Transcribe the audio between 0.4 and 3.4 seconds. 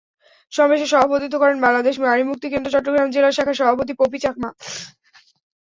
সমাবেশে সভাপতিত্ব করেন বাংলাদেশ নারীমুক্তি কেন্দ্র চট্টগ্রাম জেলা